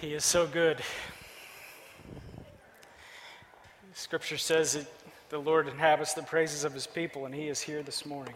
[0.00, 0.80] He is so good.
[3.92, 4.86] Scripture says that
[5.28, 8.34] the Lord inhabits the praises of his people, and he is here this morning.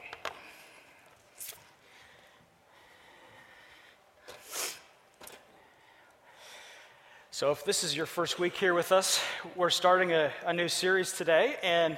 [7.30, 9.23] So, if this is your first week here with us,
[9.57, 11.96] we're starting a, a new series today, and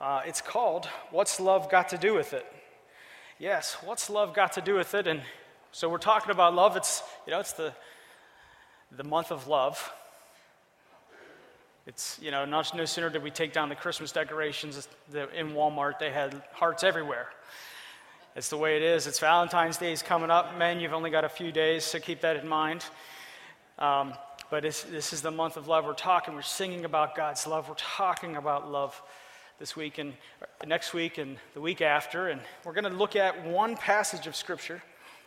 [0.00, 2.44] uh, it's called What's Love Got to Do with It?
[3.38, 5.06] Yes, what's love got to do with it?
[5.06, 5.22] And
[5.70, 6.76] so, we're talking about love.
[6.76, 7.74] It's, you know, it's the
[8.96, 9.92] the month of love.
[11.86, 15.98] It's, you know, not, no sooner did we take down the Christmas decorations in Walmart,
[15.98, 17.28] they had hearts everywhere.
[18.36, 19.06] It's the way it is.
[19.06, 20.58] It's Valentine's Day is coming up.
[20.58, 22.84] Men, you've only got a few days, so keep that in mind.
[23.78, 24.14] Um,
[24.50, 25.84] but this is the month of love.
[25.84, 27.68] We're talking, we're singing about God's love.
[27.68, 29.00] We're talking about love
[29.58, 30.14] this week and
[30.66, 32.28] next week and the week after.
[32.28, 34.82] And we're going to look at one passage of Scripture.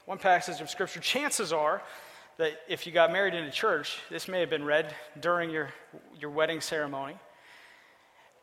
[0.05, 0.99] One passage of Scripture.
[0.99, 1.81] Chances are
[2.37, 5.69] that if you got married in a church, this may have been read during your,
[6.19, 7.16] your wedding ceremony.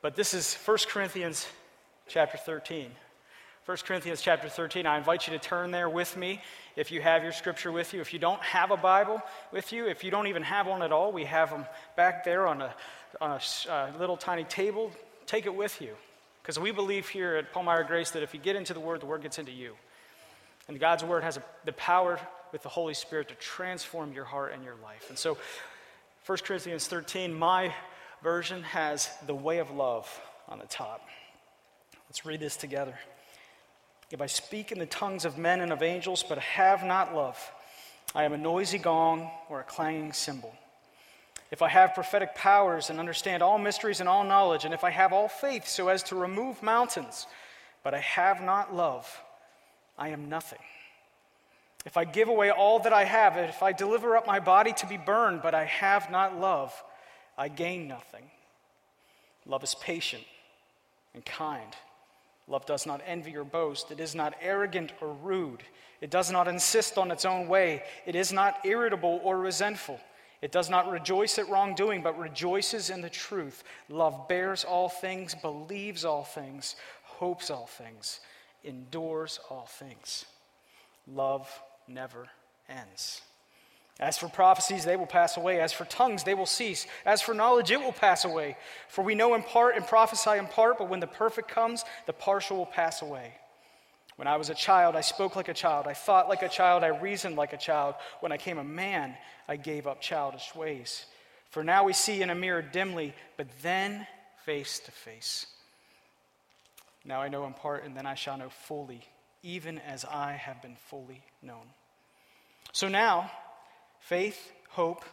[0.03, 1.47] But this is 1 Corinthians
[2.09, 2.91] chapter 13.
[3.67, 4.85] 1 Corinthians chapter 13.
[4.85, 6.43] I invite you to turn there with me
[6.77, 8.01] if you have your scripture with you.
[8.01, 10.93] If you don't have a Bible with you, if you don't even have one at
[10.93, 11.65] all, we have them
[11.97, 12.75] back there on a,
[13.23, 14.91] on a uh, little tiny table.
[15.25, 15.95] Take it with you.
[16.43, 19.07] Because we believe here at Palmyra Grace that if you get into the Word, the
[19.07, 19.75] Word gets into you.
[20.69, 22.21] And God's Word has a, the power
[22.55, 25.07] with the Holy Spirit to transform your heart and your life.
[25.09, 25.37] And so,
[26.25, 27.75] 1 Corinthians 13, my
[28.23, 30.09] version has the way of love
[30.49, 31.05] on the top.
[32.09, 32.97] Let's read this together.
[34.13, 37.37] If I speak in the tongues of men and of angels, but have not love,
[38.15, 40.55] I am a noisy gong or a clanging cymbal.
[41.51, 44.91] If I have prophetic powers and understand all mysteries and all knowledge, and if I
[44.91, 47.27] have all faith so as to remove mountains,
[47.83, 49.13] but I have not love,
[49.99, 50.61] I am nothing.
[51.85, 54.87] If I give away all that I have, if I deliver up my body to
[54.87, 56.73] be burned, but I have not love,
[57.37, 58.25] I gain nothing.
[59.47, 60.25] Love is patient
[61.13, 61.77] and kind.
[62.49, 63.91] Love does not envy or boast.
[63.91, 65.63] It is not arrogant or rude.
[66.01, 67.83] It does not insist on its own way.
[68.07, 70.01] It is not irritable or resentful.
[70.43, 73.65] It does not rejoice at wrongdoing, but rejoices in the truth.
[73.89, 78.21] Love bears all things, believes all things, hopes all things,
[78.63, 80.27] endures all things.
[81.07, 81.49] Love
[81.89, 82.29] never
[82.69, 83.21] ends.
[84.01, 85.61] As for prophecies, they will pass away.
[85.61, 86.87] As for tongues, they will cease.
[87.07, 88.57] As for knowledge, it will pass away.
[88.89, 92.13] For we know in part and prophesy in part, but when the perfect comes, the
[92.13, 93.35] partial will pass away.
[94.17, 95.87] When I was a child, I spoke like a child.
[95.87, 96.83] I thought like a child.
[96.83, 97.95] I reasoned like a child.
[98.21, 99.17] When I came a man,
[99.49, 101.07] I gave up childish ways.
[101.51, 104.07] For now we see in a mirror dimly, but then
[104.45, 105.47] face to face.
[107.05, 109.05] Now I know in part, and then I shall know fully
[109.45, 111.67] even as I have been fully known.
[112.73, 113.31] So now,
[114.01, 115.05] faith, hope,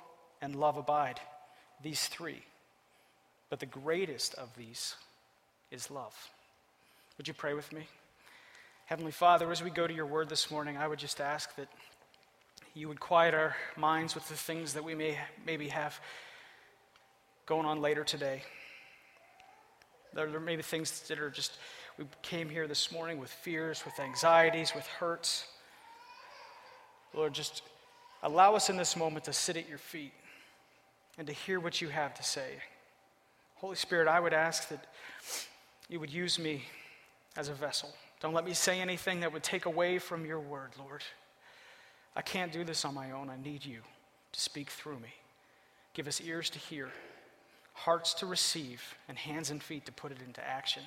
[0.41, 1.19] and love abide,
[1.83, 2.41] these three.
[3.49, 4.95] But the greatest of these
[5.69, 6.15] is love.
[7.17, 7.87] Would you pray with me?
[8.85, 11.67] Heavenly Father, as we go to your word this morning, I would just ask that
[12.73, 15.99] you would quiet our minds with the things that we may maybe have
[17.45, 18.43] going on later today.
[20.13, 21.51] There, may be things that are just
[21.97, 25.45] we came here this morning with fears, with anxieties, with hurts.
[27.13, 27.63] Lord, just
[28.23, 30.13] allow us in this moment to sit at your feet
[31.17, 32.55] and to hear what you have to say.
[33.55, 34.87] Holy Spirit, I would ask that
[35.89, 36.63] you would use me
[37.37, 37.93] as a vessel.
[38.21, 41.03] Don't let me say anything that would take away from your word, Lord.
[42.15, 43.29] I can't do this on my own.
[43.29, 43.79] I need you
[44.31, 45.13] to speak through me.
[45.93, 46.89] Give us ears to hear,
[47.73, 50.83] hearts to receive, and hands and feet to put it into action.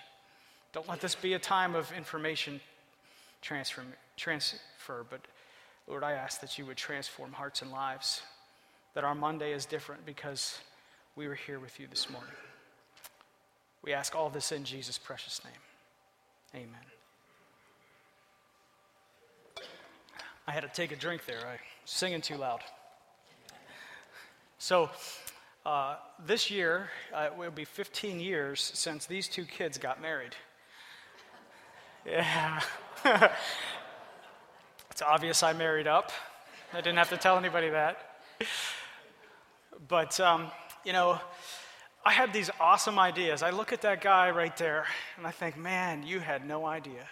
[0.75, 2.61] Don't let this be a time of information
[3.41, 3.83] transfer,
[4.17, 5.21] transfer, but
[5.87, 8.23] Lord, I ask that you would transform hearts and lives,
[8.95, 10.59] that our Monday is different because
[11.15, 12.33] we were here with you this morning.
[13.85, 16.65] We ask all this in Jesus' precious name.
[16.65, 16.81] Amen.
[20.49, 21.39] I had to take a drink there.
[21.39, 22.61] I was singing too loud.
[24.59, 24.91] So,
[25.65, 25.97] uh,
[26.27, 30.35] this year, uh, it will be 15 years since these two kids got married.
[32.07, 32.61] Yeah.
[34.91, 36.13] it's obvious I married up.
[36.73, 37.97] I didn't have to tell anybody that.
[39.89, 40.51] But, um,
[40.85, 41.19] you know,
[42.05, 43.43] I had these awesome ideas.
[43.43, 44.85] I look at that guy right there
[45.17, 47.09] and I think, man, you had no idea.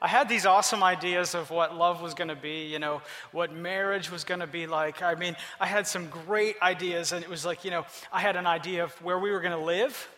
[0.00, 3.02] I had these awesome ideas of what love was going to be, you know,
[3.32, 5.02] what marriage was going to be like.
[5.02, 8.36] I mean, I had some great ideas, and it was like, you know, I had
[8.36, 10.08] an idea of where we were going to live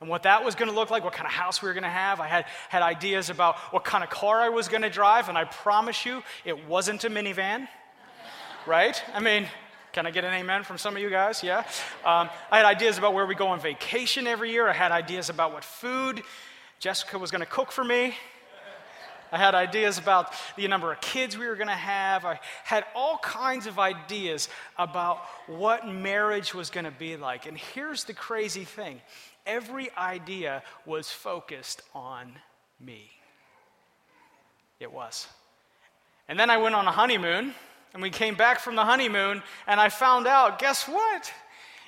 [0.00, 1.82] and what that was going to look like, what kind of house we were going
[1.84, 2.20] to have.
[2.20, 5.38] I had, had ideas about what kind of car I was going to drive, and
[5.38, 7.66] I promise you, it wasn't a minivan,
[8.66, 9.02] right?
[9.14, 9.46] I mean,
[9.96, 11.42] Can I get an amen from some of you guys?
[11.42, 11.60] Yeah.
[12.04, 14.68] Um, I had ideas about where we go on vacation every year.
[14.68, 16.22] I had ideas about what food
[16.80, 18.14] Jessica was going to cook for me.
[19.32, 22.24] I had ideas about the number of kids we were going to have.
[22.24, 27.46] I had all kinds of ideas about what marriage was going to be like.
[27.46, 29.00] And here's the crazy thing
[29.46, 32.32] every idea was focused on
[32.80, 33.10] me.
[34.80, 35.26] It was.
[36.28, 37.54] And then I went on a honeymoon,
[37.94, 41.32] and we came back from the honeymoon, and I found out guess what?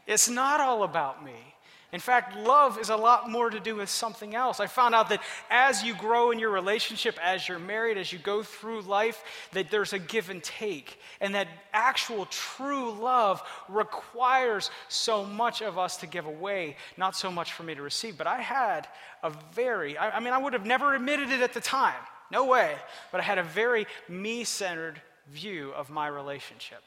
[0.06, 1.54] It's not all about me.
[1.90, 4.60] In fact, love is a lot more to do with something else.
[4.60, 8.18] I found out that as you grow in your relationship, as you're married, as you
[8.18, 11.00] go through life, that there's a give and take.
[11.22, 17.30] And that actual true love requires so much of us to give away, not so
[17.30, 18.18] much for me to receive.
[18.18, 18.86] But I had
[19.22, 22.00] a very, I, I mean, I would have never admitted it at the time.
[22.30, 22.74] No way.
[23.10, 25.00] But I had a very me centered
[25.32, 26.82] view of my relationship.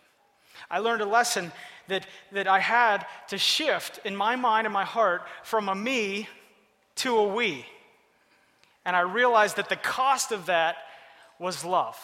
[0.69, 1.51] I learned a lesson
[1.87, 6.27] that, that I had to shift in my mind and my heart from a me
[6.97, 7.65] to a we.
[8.85, 10.77] And I realized that the cost of that
[11.39, 11.97] was love.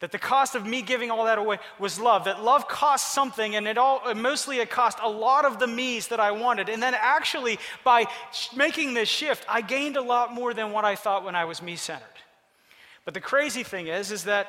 [0.00, 2.24] That the cost of me giving all that away was love.
[2.24, 6.08] That love cost something, and it all mostly it cost a lot of the me's
[6.08, 6.68] that I wanted.
[6.68, 8.06] And then actually, by
[8.56, 11.62] making this shift, I gained a lot more than what I thought when I was
[11.62, 12.08] me centered.
[13.04, 14.48] But the crazy thing is, is that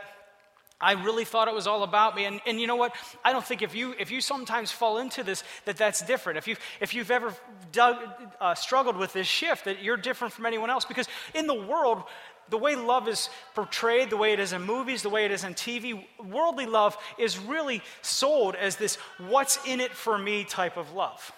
[0.83, 2.25] I really thought it was all about me.
[2.25, 2.95] And, and you know what?
[3.23, 6.37] I don't think if you, if you sometimes fall into this, that that's different.
[6.37, 7.33] If, you, if you've ever
[7.71, 7.97] dug,
[8.41, 10.83] uh, struggled with this shift, that you're different from anyone else.
[10.83, 12.03] Because in the world,
[12.49, 15.43] the way love is portrayed, the way it is in movies, the way it is
[15.43, 20.77] in TV, worldly love is really sold as this what's in it for me type
[20.77, 21.31] of love.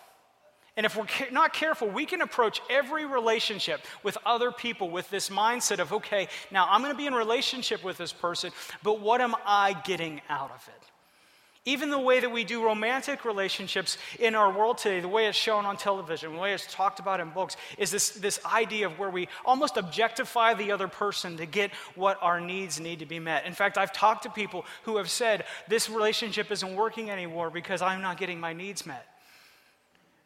[0.78, 5.30] And if we're not careful, we can approach every relationship with other people with this
[5.30, 8.52] mindset of, okay, now I'm going to be in relationship with this person,
[8.84, 10.86] but what am I getting out of it?
[11.68, 15.38] Even the way that we do romantic relationships in our world today, the way it's
[15.38, 19.00] shown on television, the way it's talked about in books, is this, this idea of
[19.00, 23.18] where we almost objectify the other person to get what our needs need to be
[23.18, 23.48] met.
[23.48, 27.82] In fact, I've talked to people who have said, This relationship isn't working anymore because
[27.82, 29.08] I'm not getting my needs met.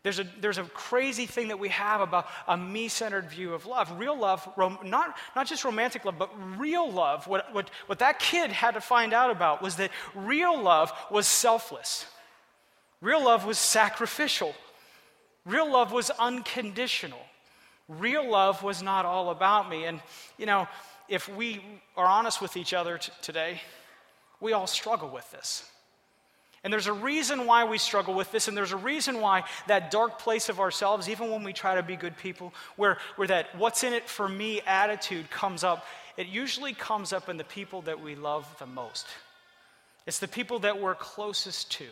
[0.04, 3.66] There's a, there's a crazy thing that we have about a me centered view of
[3.66, 3.92] love.
[4.00, 7.28] Real love, rom, not, not just romantic love, but real love.
[7.28, 11.28] What, what, what that kid had to find out about was that real love was
[11.28, 12.06] selfless,
[13.02, 14.56] real love was sacrificial,
[15.46, 17.20] real love was unconditional.
[17.90, 19.86] Real love was not all about me.
[19.86, 20.00] And,
[20.38, 20.68] you know,
[21.08, 21.60] if we
[21.98, 23.62] are honest with each other t- today,
[24.40, 25.68] we all struggle with this.
[26.64, 29.92] And there's a reason why we struggle with this, and there's a reason why that
[29.92, 33.56] dark place of ourselves, even when we try to be good people, where, where that
[33.58, 35.86] what's in it for me attitude comes up,
[36.18, 39.08] it usually comes up in the people that we love the most.
[40.06, 41.86] It's the people that we're closest to.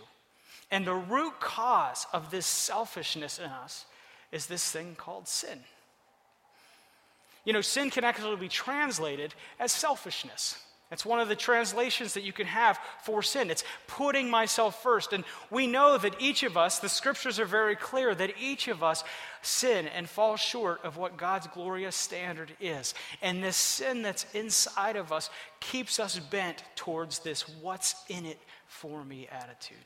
[0.69, 3.85] And the root cause of this selfishness in us
[4.33, 5.59] is this thing called sin.
[7.45, 10.61] You know, sin can actually be translated as selfishness.
[10.89, 13.49] It's one of the translations that you can have for sin.
[13.49, 15.11] It's putting myself first.
[15.11, 18.83] And we know that each of us, the scriptures are very clear that each of
[18.83, 19.03] us
[19.41, 22.93] sin and fall short of what God's glorious standard is.
[23.21, 25.29] And this sin that's inside of us
[25.59, 29.77] keeps us bent towards this what's in it for me attitude.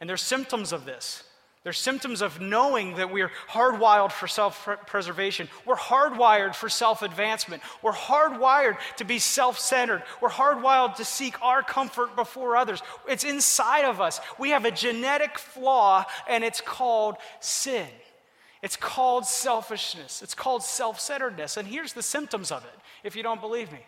[0.00, 1.24] And there's symptoms of this.
[1.66, 5.48] They're symptoms of knowing that we're hardwired for self preservation.
[5.64, 7.60] We're hardwired for self advancement.
[7.82, 10.04] We're hardwired to be self centered.
[10.20, 12.84] We're hardwired to seek our comfort before others.
[13.08, 14.20] It's inside of us.
[14.38, 17.88] We have a genetic flaw, and it's called sin.
[18.62, 20.22] It's called selfishness.
[20.22, 21.56] It's called self centeredness.
[21.56, 23.80] And here's the symptoms of it, if you don't believe me.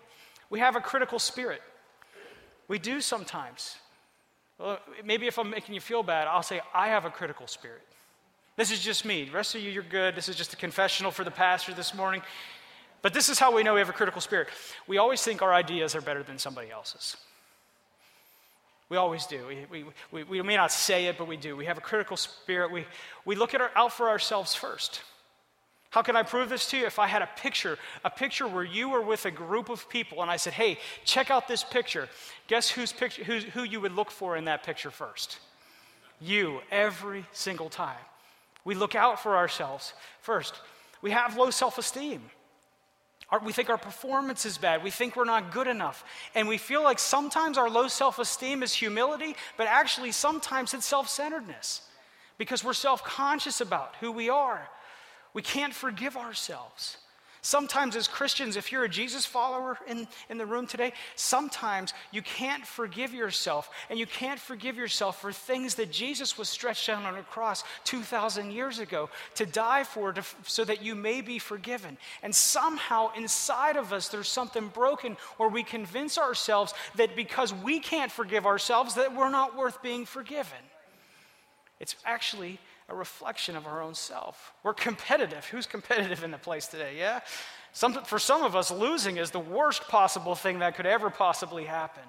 [0.51, 1.63] We have a critical spirit.
[2.67, 3.77] We do sometimes.
[4.59, 7.83] Well, maybe if I'm making you feel bad, I'll say, I have a critical spirit.
[8.57, 9.25] This is just me.
[9.25, 10.17] The rest of you, you're good.
[10.17, 12.23] This is just a confessional for the pastor this morning.
[13.03, 14.49] But this is how we know we have a critical spirit.
[14.89, 17.17] We always think our ideas are better than somebody else's.
[18.89, 19.47] We always do.
[19.47, 21.57] We, we, we, we may not say it, but we do.
[21.57, 22.73] We have a critical spirit.
[22.73, 22.87] We,
[23.25, 25.03] we look at our, out for ourselves first.
[25.91, 26.87] How can I prove this to you?
[26.87, 30.21] If I had a picture, a picture where you were with a group of people
[30.21, 32.09] and I said, hey, check out this picture.
[32.47, 35.39] Guess whose picture, who's, who you would look for in that picture first?
[36.21, 37.97] You, every single time.
[38.65, 40.55] We look out for ourselves first.
[41.01, 42.23] We have low self esteem.
[43.45, 44.83] We think our performance is bad.
[44.83, 46.03] We think we're not good enough.
[46.35, 50.87] And we feel like sometimes our low self esteem is humility, but actually sometimes it's
[50.87, 51.83] self centeredness
[52.37, 54.69] because we're self conscious about who we are.
[55.35, 56.99] We can't forgive ourselves.
[57.41, 62.21] Sometimes, as Christians, if you're a Jesus follower in, in the room today, sometimes you
[62.21, 63.71] can't forgive yourself.
[63.89, 67.63] And you can't forgive yourself for things that Jesus was stretched out on a cross
[67.85, 71.97] 2,000 years ago to die for to, so that you may be forgiven.
[72.23, 77.79] And somehow inside of us, there's something broken where we convince ourselves that because we
[77.79, 80.59] can't forgive ourselves, that we're not worth being forgiven.
[81.79, 84.53] It's actually a reflection of our own self.
[84.63, 85.45] We're competitive.
[85.47, 86.95] Who's competitive in the place today?
[86.99, 87.21] Yeah?
[87.73, 91.65] Some, for some of us, losing is the worst possible thing that could ever possibly
[91.65, 92.03] happen.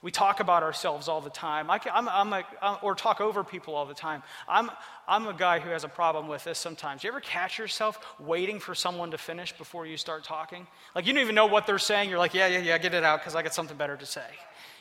[0.00, 3.44] We talk about ourselves all the time, I am I'm a, I'm, or talk over
[3.44, 4.24] people all the time.
[4.48, 4.68] I'm,
[5.06, 7.04] I'm a guy who has a problem with this sometimes.
[7.04, 10.66] You ever catch yourself waiting for someone to finish before you start talking?
[10.96, 12.10] Like you don't even know what they're saying.
[12.10, 14.26] You're like, yeah, yeah, yeah, get it out because I got something better to say.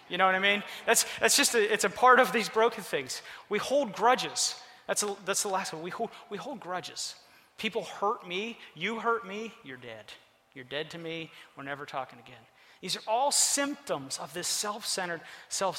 [0.10, 0.64] You know what I mean?
[0.88, 3.22] That's, that's just a, it's a part of these broken things.
[3.48, 4.56] We hold grudges.
[4.88, 5.82] That's, a, that's the last one.
[5.82, 7.16] We hold, we hold grudges.
[7.58, 10.06] People hurt me, you hurt me, you're dead.
[10.54, 12.42] You're dead to me, we're never talking again.
[12.82, 15.78] These are all symptoms of this self centered self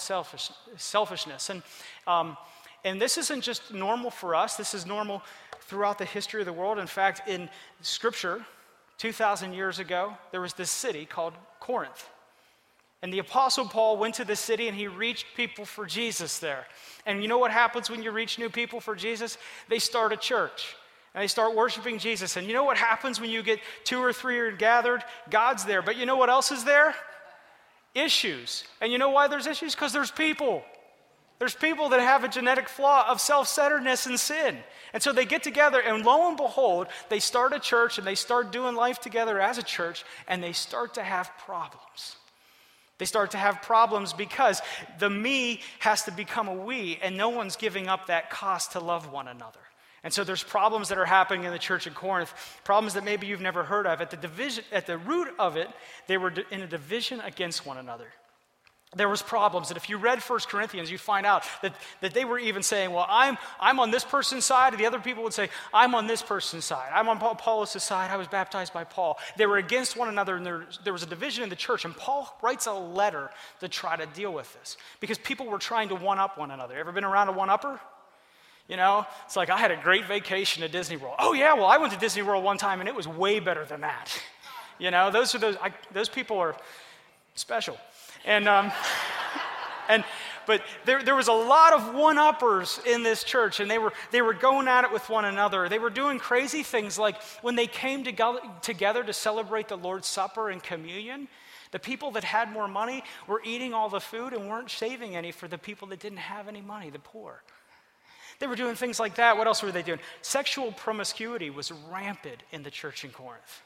[0.76, 1.50] selfishness.
[1.50, 1.62] And,
[2.06, 2.36] um,
[2.84, 5.22] and this isn't just normal for us, this is normal
[5.62, 6.78] throughout the history of the world.
[6.78, 7.48] In fact, in
[7.80, 8.44] Scripture,
[8.98, 12.08] 2,000 years ago, there was this city called Corinth.
[13.02, 16.66] And the Apostle Paul went to the city and he reached people for Jesus there.
[17.04, 19.38] And you know what happens when you reach new people for Jesus?
[19.68, 20.76] They start a church
[21.14, 22.36] and they start worshiping Jesus.
[22.36, 25.02] And you know what happens when you get two or three gathered?
[25.30, 25.82] God's there.
[25.82, 26.94] But you know what else is there?
[27.94, 28.64] Issues.
[28.80, 29.74] And you know why there's issues?
[29.74, 30.62] Because there's people.
[31.40, 34.58] There's people that have a genetic flaw of self centeredness and sin.
[34.92, 38.14] And so they get together, and lo and behold, they start a church and they
[38.14, 42.16] start doing life together as a church, and they start to have problems.
[43.02, 44.62] They start to have problems because
[45.00, 48.78] the me has to become a we, and no one's giving up that cost to
[48.78, 49.58] love one another.
[50.04, 52.32] And so there's problems that are happening in the church in Corinth,
[52.62, 54.00] problems that maybe you've never heard of.
[54.00, 55.68] At the, division, at the root of it,
[56.06, 58.06] they were in a division against one another
[58.94, 62.24] there was problems and if you read 1 corinthians you'd find out that, that they
[62.24, 65.32] were even saying well I'm, I'm on this person's side and the other people would
[65.32, 66.90] say i'm on this person's side.
[66.94, 68.10] I'm on paul, apollos' side.
[68.10, 69.18] I was baptized by paul.
[69.36, 71.96] They were against one another and there, there was a division in the church and
[71.96, 73.30] paul writes a letter
[73.60, 76.76] to try to deal with this because people were trying to one-up one another.
[76.76, 77.80] Ever been around a one-upper?
[78.68, 81.16] You know it's like i had a great vacation at disney world.
[81.18, 83.64] Oh yeah well i went to disney world one time and it was way better
[83.64, 84.20] than that.
[84.78, 86.56] You know those are those I, those people are
[87.34, 87.78] special
[88.24, 88.72] and, um,
[89.88, 90.04] and
[90.46, 94.22] but there, there was a lot of one-uppers in this church, and they were, they
[94.22, 95.68] were going at it with one another.
[95.68, 100.08] They were doing crazy things like when they came to together to celebrate the Lord's
[100.08, 101.28] Supper and communion,
[101.70, 105.32] the people that had more money were eating all the food and weren't saving any
[105.32, 107.42] for the people that didn't have any money, the poor.
[108.38, 109.36] They were doing things like that.
[109.36, 110.00] What else were they doing?
[110.20, 113.62] Sexual promiscuity was rampant in the church in Corinth.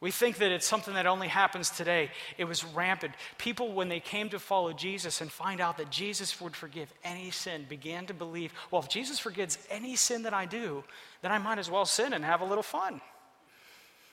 [0.00, 2.10] We think that it's something that only happens today.
[2.36, 3.14] It was rampant.
[3.38, 7.30] People, when they came to follow Jesus and find out that Jesus would forgive any
[7.30, 10.84] sin, began to believe, well, if Jesus forgives any sin that I do,
[11.22, 13.00] then I might as well sin and have a little fun.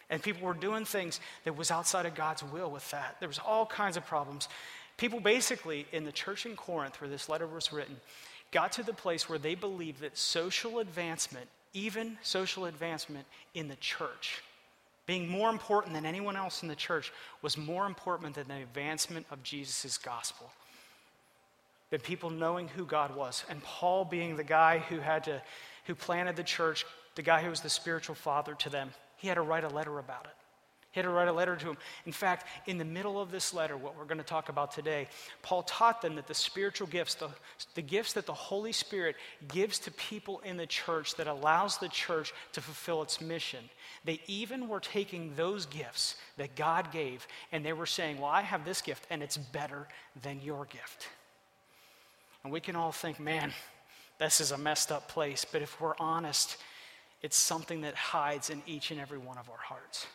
[0.09, 3.17] And people were doing things that was outside of God's will with that.
[3.19, 4.47] There was all kinds of problems.
[4.95, 7.97] People basically in the church in Corinth, where this letter was written,
[8.51, 13.75] got to the place where they believed that social advancement, even social advancement in the
[13.77, 14.43] church,
[15.05, 19.25] being more important than anyone else in the church was more important than the advancement
[19.31, 20.49] of Jesus' gospel.
[21.89, 23.43] Than people knowing who God was.
[23.49, 25.41] And Paul being the guy who had to,
[25.85, 29.35] who planted the church, the guy who was the spiritual father to them, he had
[29.35, 30.42] to write a letter about it.
[30.93, 31.77] Had to write a letter to him.
[32.05, 35.07] In fact, in the middle of this letter, what we're going to talk about today,
[35.41, 37.29] Paul taught them that the spiritual gifts, the,
[37.73, 39.15] the gifts that the Holy Spirit
[39.47, 43.67] gives to people in the church that allows the church to fulfill its mission,
[44.05, 48.41] they even were taking those gifts that God gave and they were saying, Well, I
[48.41, 49.87] have this gift and it's better
[50.21, 51.07] than your gift.
[52.43, 53.51] And we can all think, man,
[54.19, 55.45] this is a messed up place.
[55.49, 56.57] But if we're honest,
[57.21, 60.05] it's something that hides in each and every one of our hearts.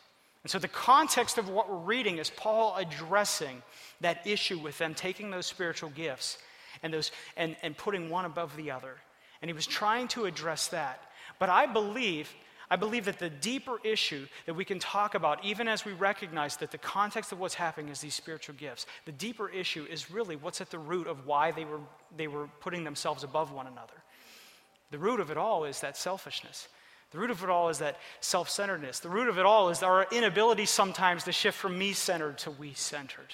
[0.49, 3.63] And so, the context of what we're reading is Paul addressing
[4.01, 6.39] that issue with them taking those spiritual gifts
[6.83, 8.95] and, those, and, and putting one above the other.
[9.43, 11.03] And he was trying to address that.
[11.39, 12.35] But I believe,
[12.71, 16.57] I believe that the deeper issue that we can talk about, even as we recognize
[16.57, 20.37] that the context of what's happening is these spiritual gifts, the deeper issue is really
[20.37, 21.81] what's at the root of why they were,
[22.17, 24.03] they were putting themselves above one another.
[24.93, 26.69] The root of it all is that selfishness.
[27.11, 29.01] The root of it all is that self centeredness.
[29.01, 32.51] The root of it all is our inability sometimes to shift from me centered to
[32.51, 33.33] we centered.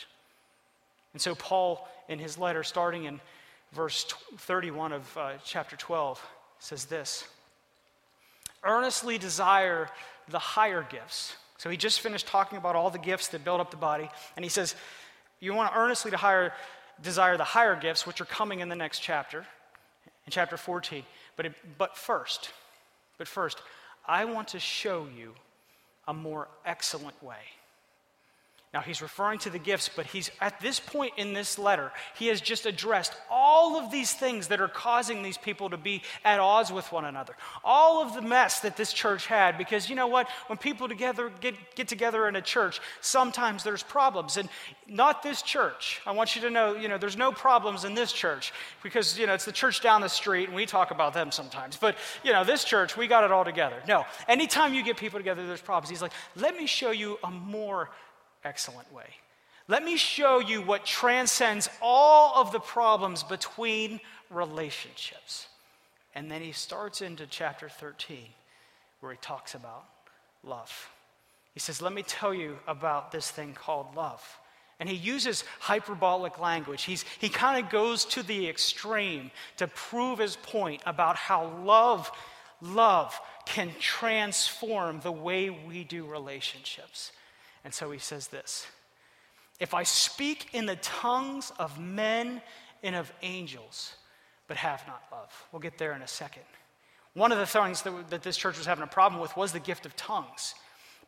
[1.12, 3.20] And so, Paul, in his letter, starting in
[3.72, 4.04] verse
[4.38, 6.24] 31 of uh, chapter 12,
[6.58, 7.24] says this
[8.62, 9.88] Earnestly desire
[10.28, 11.36] the higher gifts.
[11.58, 14.44] So he just finished talking about all the gifts that build up the body, and
[14.44, 14.74] he says,
[15.40, 16.52] You want to earnestly to hire,
[17.02, 19.40] desire the higher gifts, which are coming in the next chapter,
[20.26, 21.02] in chapter 14.
[21.36, 22.50] But, it, but first,
[23.18, 23.60] but first,
[24.06, 25.34] I want to show you
[26.06, 27.36] a more excellent way.
[28.74, 32.26] Now, he's referring to the gifts, but he's at this point in this letter, he
[32.26, 36.40] has just addressed all of these things that are causing these people to be at
[36.40, 37.36] odds with one another.
[37.62, 40.28] All of the mess that this church had, because you know what?
[40.48, 44.36] When people together get, get together in a church, sometimes there's problems.
[44.38, 44.48] And
[44.88, 46.00] not this church.
[46.04, 48.52] I want you to know, you know, there's no problems in this church
[48.82, 51.76] because, you know, it's the church down the street and we talk about them sometimes.
[51.76, 53.80] But, you know, this church, we got it all together.
[53.86, 55.90] No, anytime you get people together, there's problems.
[55.90, 57.90] He's like, let me show you a more
[58.44, 59.06] excellent way.
[59.66, 65.46] Let me show you what transcends all of the problems between relationships.
[66.14, 68.26] And then he starts into chapter 13
[69.00, 69.84] where he talks about
[70.42, 70.90] love.
[71.54, 74.22] He says, Let me tell you about this thing called love.
[74.80, 76.82] And he uses hyperbolic language.
[76.82, 82.10] He's, he kind of goes to the extreme to prove his point about how love,
[82.60, 87.12] love can transform the way we do relationships.
[87.64, 88.66] And so he says this
[89.58, 92.42] If I speak in the tongues of men
[92.82, 93.96] and of angels,
[94.46, 95.32] but have not love.
[95.52, 96.42] We'll get there in a second.
[97.14, 99.60] One of the things that, that this church was having a problem with was the
[99.60, 100.54] gift of tongues.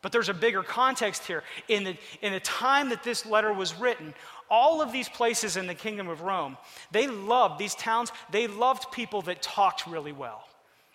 [0.01, 1.43] But there's a bigger context here.
[1.67, 4.13] In the, in the time that this letter was written,
[4.49, 6.57] all of these places in the kingdom of Rome,
[6.91, 10.47] they loved, these towns, they loved people that talked really well.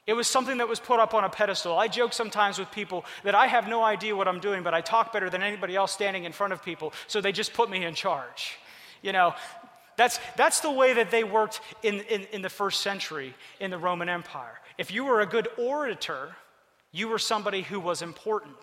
[0.07, 1.79] It was something that was put up on a pedestal.
[1.79, 4.81] I joke sometimes with people that I have no idea what I'm doing, but I
[4.81, 7.85] talk better than anybody else standing in front of people, so they just put me
[7.85, 8.59] in charge.
[9.01, 9.35] You know,
[9.97, 13.79] that's, that's the way that they worked in, in, in the first century in the
[13.79, 14.59] Roman Empire.
[14.77, 16.35] If you were a good orator,
[16.91, 18.57] you were somebody who was important.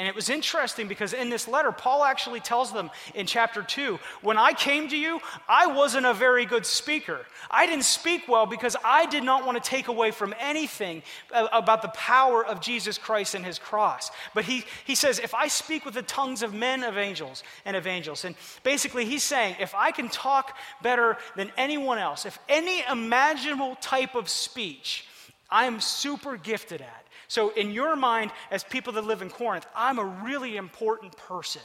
[0.00, 3.98] And it was interesting because in this letter, Paul actually tells them in chapter 2
[4.22, 7.26] when I came to you, I wasn't a very good speaker.
[7.50, 11.82] I didn't speak well because I did not want to take away from anything about
[11.82, 14.10] the power of Jesus Christ and his cross.
[14.34, 17.76] But he, he says, if I speak with the tongues of men of angels and
[17.76, 22.38] of angels, and basically he's saying, if I can talk better than anyone else, if
[22.48, 25.04] any imaginable type of speech
[25.50, 29.64] I am super gifted at, so, in your mind, as people that live in Corinth,
[29.72, 31.62] I'm a really important person,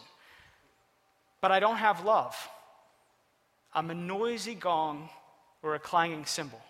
[1.41, 2.36] but I don't have love.
[3.74, 5.10] I'm a noisy gong
[5.63, 6.62] or a clanging cymbal.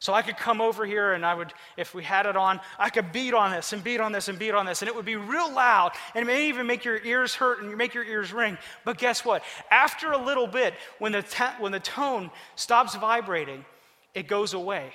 [0.00, 2.90] So I could come over here and I would, if we had it on, I
[2.90, 5.04] could beat on this and beat on this and beat on this, and it would
[5.04, 8.32] be real loud, and it may even make your ears hurt and make your ears
[8.32, 8.58] ring.
[8.84, 9.44] But guess what?
[9.70, 13.64] After a little bit, when the, when the tone stops vibrating,
[14.12, 14.92] it goes away.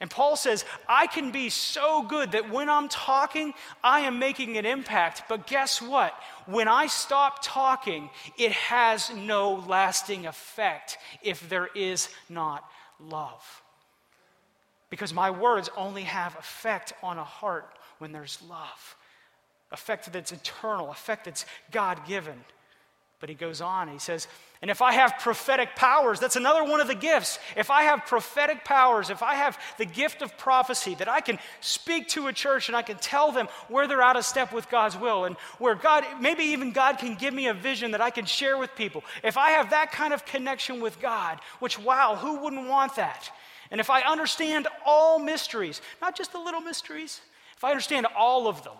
[0.00, 4.56] And Paul says, I can be so good that when I'm talking, I am making
[4.56, 5.24] an impact.
[5.28, 6.14] But guess what?
[6.46, 12.64] When I stop talking, it has no lasting effect if there is not
[13.00, 13.62] love.
[14.88, 18.96] Because my words only have effect on a heart when there's love.
[19.72, 22.40] Effect that's eternal, effect that's God given.
[23.20, 24.28] But he goes on, he says,
[24.62, 27.38] and if I have prophetic powers, that's another one of the gifts.
[27.56, 31.38] If I have prophetic powers, if I have the gift of prophecy, that I can
[31.60, 34.70] speak to a church and I can tell them where they're out of step with
[34.70, 38.10] God's will and where God, maybe even God can give me a vision that I
[38.10, 39.04] can share with people.
[39.24, 43.30] If I have that kind of connection with God, which, wow, who wouldn't want that?
[43.70, 47.20] And if I understand all mysteries, not just the little mysteries,
[47.56, 48.76] if I understand all of them,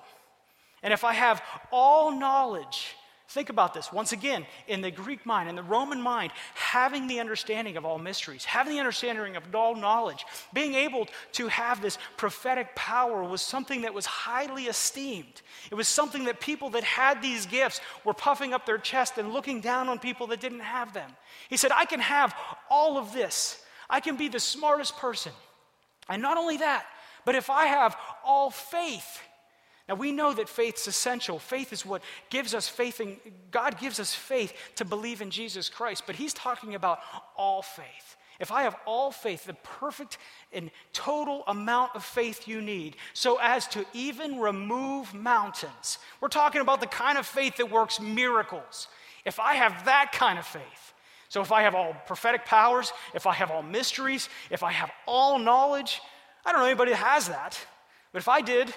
[0.82, 2.94] and if I have all knowledge,
[3.28, 3.92] Think about this.
[3.92, 7.98] Once again, in the Greek mind, in the Roman mind, having the understanding of all
[7.98, 13.42] mysteries, having the understanding of all knowledge, being able to have this prophetic power was
[13.42, 15.42] something that was highly esteemed.
[15.70, 19.30] It was something that people that had these gifts were puffing up their chest and
[19.30, 21.10] looking down on people that didn't have them.
[21.50, 22.34] He said, I can have
[22.70, 25.32] all of this, I can be the smartest person.
[26.08, 26.86] And not only that,
[27.26, 29.20] but if I have all faith,
[29.88, 31.38] now, we know that faith's essential.
[31.38, 33.16] Faith is what gives us faith, and
[33.50, 36.02] God gives us faith to believe in Jesus Christ.
[36.06, 37.00] But He's talking about
[37.36, 38.16] all faith.
[38.38, 40.18] If I have all faith, the perfect
[40.52, 46.60] and total amount of faith you need, so as to even remove mountains, we're talking
[46.60, 48.88] about the kind of faith that works miracles.
[49.24, 50.92] If I have that kind of faith,
[51.30, 54.90] so if I have all prophetic powers, if I have all mysteries, if I have
[55.06, 56.00] all knowledge,
[56.44, 57.58] I don't know anybody that has that,
[58.12, 58.72] but if I did,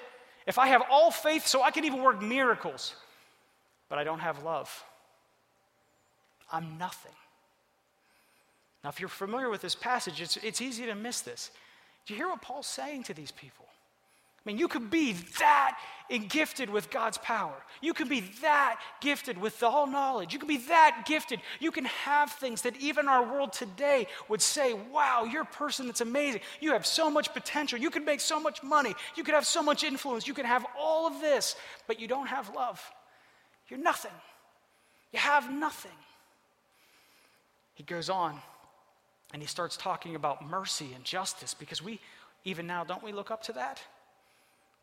[0.45, 2.95] if I have all faith so I can even work miracles,
[3.89, 4.83] but I don't have love,
[6.51, 7.13] I'm nothing.
[8.83, 11.51] Now, if you're familiar with this passage, it's, it's easy to miss this.
[12.05, 13.65] Do you hear what Paul's saying to these people?
[14.43, 15.77] I mean, you could be that
[16.27, 17.53] gifted with God's power.
[17.79, 20.33] You can be that gifted with all knowledge.
[20.33, 21.41] You can be that gifted.
[21.59, 25.85] You can have things that even our world today would say, wow, you're a person
[25.85, 26.41] that's amazing.
[26.59, 27.77] You have so much potential.
[27.77, 28.95] You could make so much money.
[29.15, 30.27] You could have so much influence.
[30.27, 31.55] You could have all of this,
[31.87, 32.81] but you don't have love.
[33.69, 34.11] You're nothing.
[35.13, 35.91] You have nothing.
[37.75, 38.39] He goes on
[39.33, 41.99] and he starts talking about mercy and justice because we,
[42.43, 43.81] even now, don't we look up to that?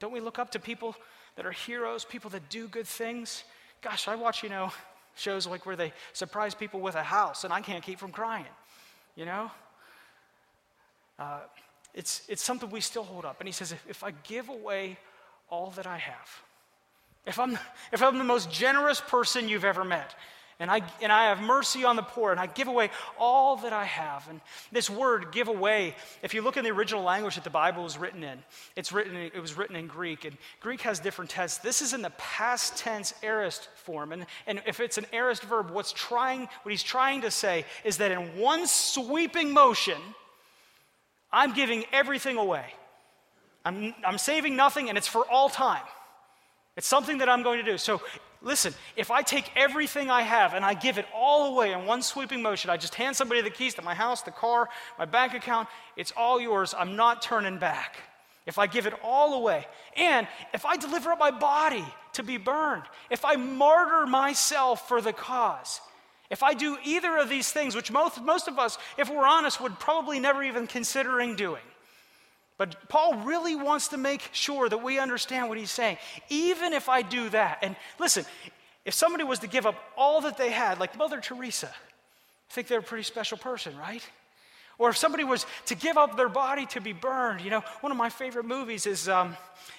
[0.00, 0.94] Don't we look up to people
[1.36, 3.44] that are heroes, people that do good things?
[3.82, 4.72] Gosh, I watch, you know,
[5.16, 8.46] shows like where they surprise people with a house and I can't keep from crying,
[9.16, 9.50] you know?
[11.18, 11.40] Uh,
[11.94, 13.40] it's, it's something we still hold up.
[13.40, 14.98] And he says, if, if I give away
[15.50, 16.42] all that I have,
[17.26, 17.58] if I'm,
[17.92, 20.14] if I'm the most generous person you've ever met,
[20.60, 23.72] and I, and I have mercy on the poor, and I give away all that
[23.72, 24.28] I have.
[24.28, 24.40] And
[24.72, 27.96] this word, give away, if you look in the original language that the Bible was
[27.96, 28.38] written in,
[28.74, 31.58] it's written, it was written in Greek, and Greek has different tenses.
[31.58, 34.12] This is in the past tense aorist form.
[34.12, 37.98] And, and if it's an aorist verb, what's trying, what he's trying to say is
[37.98, 40.00] that in one sweeping motion,
[41.30, 42.66] I'm giving everything away.
[43.64, 45.82] I'm, I'm saving nothing, and it's for all time.
[46.78, 47.76] It's something that I'm going to do.
[47.76, 48.00] So
[48.40, 52.02] listen, if I take everything I have and I give it all away in one
[52.02, 55.34] sweeping motion, I just hand somebody the keys to my house, the car, my bank
[55.34, 56.76] account, it's all yours.
[56.78, 57.96] I'm not turning back.
[58.46, 62.36] If I give it all away, and if I deliver up my body to be
[62.36, 65.80] burned, if I martyr myself for the cause,
[66.30, 69.60] if I do either of these things, which most, most of us, if we're honest,
[69.60, 71.62] would probably never even considering doing,
[72.58, 75.96] but Paul really wants to make sure that we understand what he's saying.
[76.28, 78.24] Even if I do that, and listen,
[78.84, 82.66] if somebody was to give up all that they had, like Mother Teresa, I think
[82.66, 84.02] they're a pretty special person, right?
[84.78, 87.90] Or if somebody was to give up their body to be burned, you know, one
[87.90, 89.36] of my favorite movies is, um,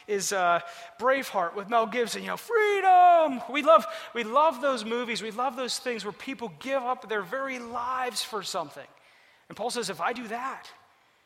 [0.07, 0.59] is uh,
[0.99, 2.21] Braveheart with Mel Gibson.
[2.21, 3.41] You know, freedom.
[3.49, 5.21] We love, we love those movies.
[5.21, 8.87] We love those things where people give up their very lives for something.
[9.47, 10.69] And Paul says, if I do that,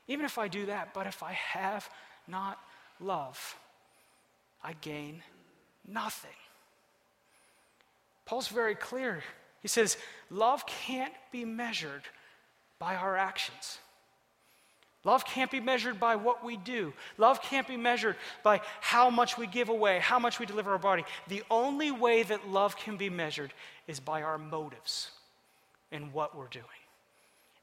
[0.08, 1.90] even if I do that, but if I have
[2.28, 2.60] not
[3.00, 3.56] love,
[4.64, 5.22] I gain
[5.88, 6.32] nothing.
[8.26, 9.24] Paul's very clear.
[9.62, 9.98] He says,
[10.30, 12.04] Love can't be measured
[12.80, 13.80] by our actions.
[15.06, 16.94] Love can't be measured by what we do.
[17.18, 20.78] Love can't be measured by how much we give away, how much we deliver our
[20.78, 21.04] body.
[21.28, 23.54] The only way that love can be measured
[23.86, 25.12] is by our motives
[25.92, 26.66] and what we're doing.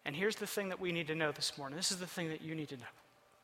[0.04, 1.76] And here's the thing that we need to know this morning.
[1.76, 2.82] This is the thing that you need to know.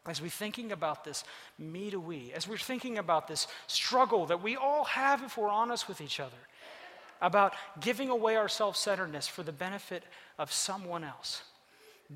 [0.07, 1.25] As we're thinking about this
[1.59, 5.49] me to we, as we're thinking about this struggle that we all have if we're
[5.49, 6.37] honest with each other,
[7.21, 10.05] about giving away our self centeredness for the benefit
[10.39, 11.43] of someone else,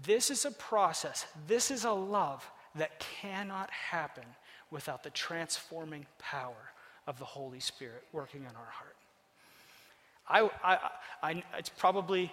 [0.04, 4.24] this is a process, this is a love that cannot happen
[4.70, 6.72] without the transforming power
[7.06, 8.96] of the Holy Spirit working in our heart.
[10.28, 10.78] I, I,
[11.22, 12.30] I, it's probably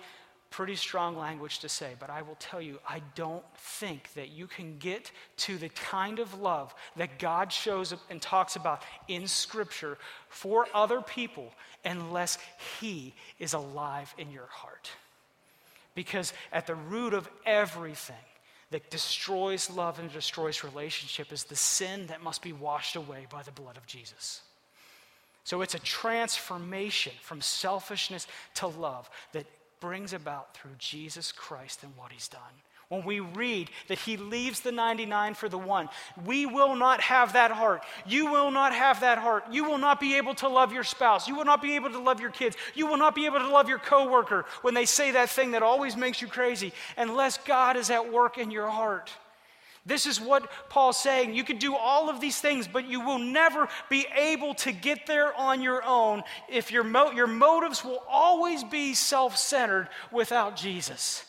[0.50, 4.48] pretty strong language to say, but I will tell you, I don't think that you
[4.48, 9.98] can get to the kind of love that God shows and talks about in Scripture
[10.30, 11.54] for other people
[11.86, 12.38] unless
[12.80, 14.90] He is alive in your heart.
[15.96, 18.16] Because at the root of everything
[18.72, 23.42] that destroys love and destroys relationship is the sin that must be washed away by
[23.42, 24.42] the blood of Jesus.
[25.44, 29.46] So it's a transformation from selfishness to love that
[29.80, 32.42] brings about through Jesus Christ and what he's done.
[32.90, 35.90] When we read that he leaves the 99 for the one,
[36.26, 37.84] we will not have that heart.
[38.06, 39.44] You will not have that heart.
[39.52, 41.28] You will not be able to love your spouse.
[41.28, 42.56] You will not be able to love your kids.
[42.76, 45.64] You will not be able to love your coworker when they say that thing that
[45.64, 49.12] always makes you crazy unless God is at work in your heart.
[49.88, 51.34] This is what Paul's saying.
[51.34, 55.08] You can do all of these things, but you will never be able to get
[55.08, 60.58] there on your own if your, mo- your motives will always be self centered without
[60.58, 61.24] Jesus.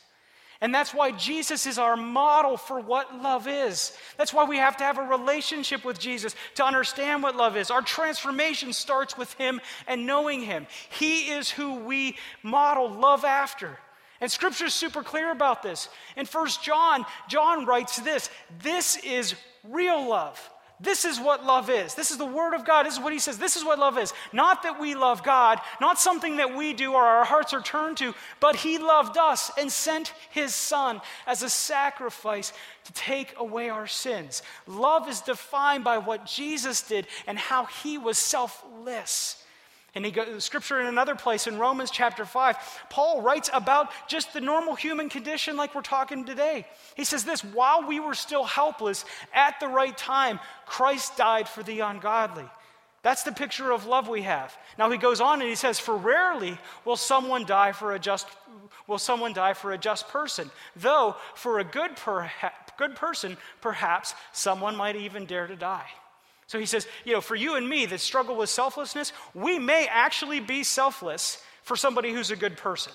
[0.60, 3.96] And that's why Jesus is our model for what love is.
[4.16, 7.70] That's why we have to have a relationship with Jesus to understand what love is.
[7.70, 10.66] Our transformation starts with Him and knowing Him.
[10.90, 13.78] He is who we model love after.
[14.20, 15.88] And scripture is super clear about this.
[16.16, 18.30] In First John, John writes this
[18.62, 20.40] This is real love.
[20.80, 21.94] This is what love is.
[21.94, 22.86] This is the Word of God.
[22.86, 23.36] This is what He says.
[23.36, 24.12] This is what love is.
[24.32, 27.96] Not that we love God, not something that we do or our hearts are turned
[27.96, 32.52] to, but He loved us and sent His Son as a sacrifice
[32.84, 34.42] to take away our sins.
[34.68, 39.42] Love is defined by what Jesus did and how He was selfless.
[39.98, 44.32] And he goes, scripture in another place in Romans chapter 5, Paul writes about just
[44.32, 46.68] the normal human condition like we're talking today.
[46.94, 51.64] He says this while we were still helpless, at the right time, Christ died for
[51.64, 52.44] the ungodly.
[53.02, 54.56] That's the picture of love we have.
[54.78, 58.28] Now he goes on and he says, For rarely will someone die for a just
[58.86, 64.14] will someone die for a just person, though for a good, perha- good person, perhaps
[64.32, 65.88] someone might even dare to die.
[66.48, 69.86] So he says, you know, for you and me that struggle with selflessness, we may
[69.86, 72.92] actually be selfless for somebody who's a good person.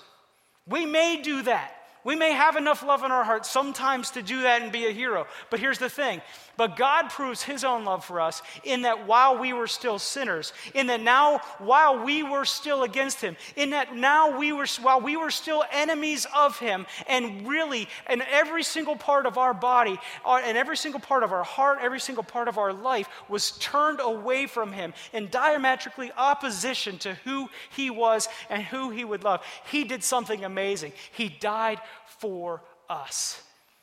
[0.66, 1.72] We may do that.
[2.04, 4.90] We may have enough love in our hearts sometimes to do that and be a
[4.90, 5.26] hero.
[5.50, 6.20] But here's the thing
[6.56, 10.52] but God proves his own love for us in that while we were still sinners,
[10.74, 15.00] in that now while we were still against him, in that now we were while
[15.00, 19.98] we were still enemies of him, and really in every single part of our body,
[20.26, 24.00] and every single part of our heart, every single part of our life was turned
[24.00, 29.42] away from him in diametrically opposition to who he was and who he would love.
[29.70, 30.92] He did something amazing.
[31.12, 31.80] He died
[32.18, 33.42] for us.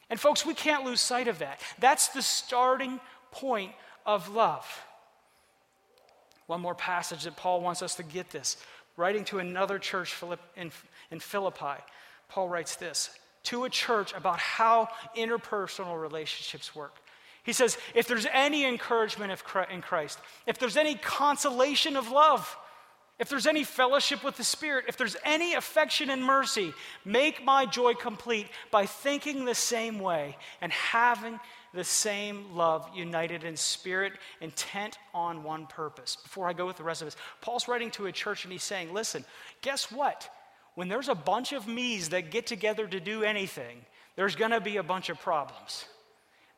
[0.10, 1.62] And folks, we can't lose sight of that.
[1.80, 3.00] That's the starting
[3.32, 3.72] point
[4.06, 4.65] of love.
[6.48, 8.58] One more passage that Paul wants us to get this.
[8.98, 10.13] Writing to another church
[10.58, 11.82] in, Philippi,
[12.28, 13.10] Paul writes this
[13.44, 16.96] to a church about how interpersonal relationships work.
[17.44, 19.32] He says, if there's any encouragement
[19.72, 22.56] in Christ, if there's any consolation of love,
[23.22, 26.74] if there's any fellowship with the Spirit, if there's any affection and mercy,
[27.06, 31.40] make my joy complete by thinking the same way and having
[31.72, 36.16] the same love, united in spirit, intent on one purpose.
[36.16, 38.64] Before I go with the rest of this, Paul's writing to a church and he's
[38.64, 39.24] saying, listen,
[39.62, 40.28] guess what?
[40.74, 44.60] When there's a bunch of me's that get together to do anything, there's going to
[44.60, 45.86] be a bunch of problems.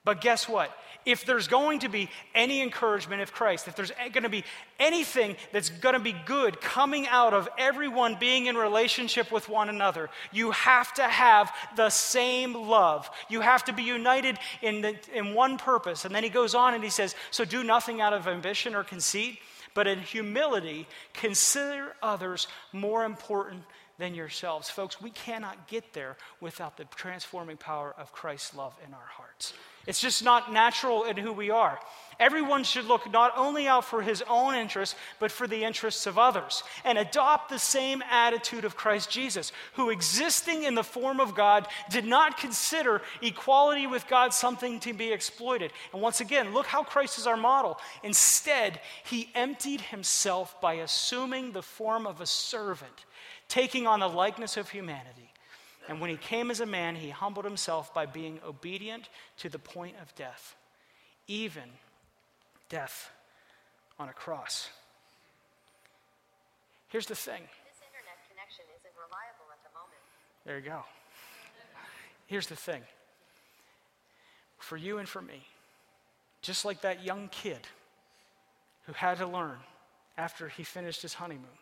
[0.06, 0.76] But guess what?
[1.06, 4.46] If there's going to be any encouragement of Christ, if there's going to be
[4.80, 9.68] anything that's going to be good coming out of everyone being in relationship with one
[9.68, 13.10] another, you have to have the same love.
[13.30, 16.06] You have to be united in, the, in one purpose.
[16.06, 18.84] And then he goes on and he says, So do nothing out of ambition or
[18.84, 19.40] conceit,
[19.74, 23.64] but in humility, consider others more important
[23.98, 24.70] than yourselves.
[24.70, 29.54] Folks, we cannot get there without the transforming power of Christ's love in our hearts.
[29.86, 31.80] It's just not natural in who we are.
[32.20, 36.18] Everyone should look not only out for his own interests, but for the interests of
[36.18, 41.36] others, and adopt the same attitude of Christ Jesus, who, existing in the form of
[41.36, 45.74] God, did not consider equality with God something to be exploited.
[45.92, 47.78] And once again, look how Christ is our model.
[48.04, 53.06] Instead, he emptied himself by assuming the form of a servant,
[53.50, 55.33] taking on the likeness of humanity.
[55.90, 59.60] And when he came as a man, he humbled himself by being obedient to the
[59.60, 60.56] point of death,
[61.28, 61.70] even
[62.70, 63.12] death
[64.00, 64.70] on a cross.
[66.88, 67.42] Here's the thing.
[67.66, 69.70] This internet connection isn't reliable at the.
[70.46, 70.84] There you go.
[72.28, 72.82] Here's the thing.
[74.58, 75.46] For you and for me,
[76.42, 77.68] just like that young kid
[78.86, 79.58] who had to learn
[80.18, 81.58] after he finished his honeymoon,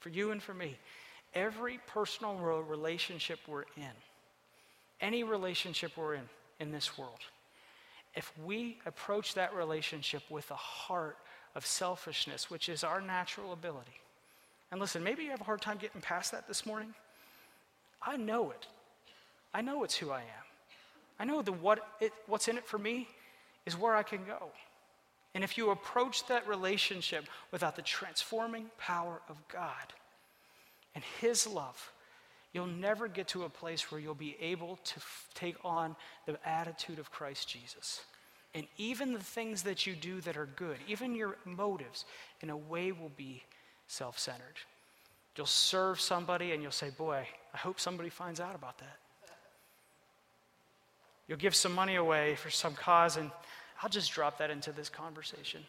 [0.00, 0.76] for you and for me,
[1.34, 3.96] every personal relationship we're in,
[5.00, 6.28] any relationship we're in
[6.60, 7.20] in this world,
[8.14, 11.16] if we approach that relationship with a heart
[11.54, 14.00] of selfishness, which is our natural ability,
[14.70, 16.94] and listen, maybe you have a hard time getting past that this morning.
[18.00, 18.66] I know it.
[19.52, 20.44] I know it's who I am.
[21.18, 23.06] I know that what it, what's in it for me
[23.66, 24.50] is where I can go.
[25.34, 29.92] And if you approach that relationship without the transforming power of God,
[30.94, 31.92] and His love,
[32.52, 36.36] you'll never get to a place where you'll be able to f- take on the
[36.46, 38.02] attitude of Christ Jesus.
[38.54, 42.04] And even the things that you do that are good, even your motives,
[42.40, 43.42] in a way will be
[43.86, 44.58] self centered.
[45.36, 48.98] You'll serve somebody and you'll say, Boy, I hope somebody finds out about that.
[51.26, 53.30] You'll give some money away for some cause, and
[53.82, 55.62] I'll just drop that into this conversation.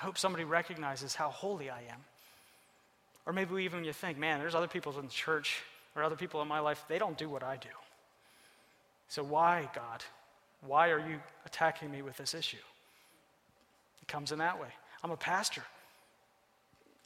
[0.00, 2.04] I hope somebody recognizes how holy I am.
[3.30, 5.62] Or maybe even you think, man, there's other people in the church
[5.94, 7.68] or other people in my life, they don't do what I do.
[9.06, 10.02] So why, God?
[10.66, 12.56] Why are you attacking me with this issue?
[14.02, 14.66] It comes in that way.
[15.04, 15.62] I'm a pastor.